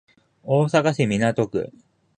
[0.41, 1.71] 大阪市港区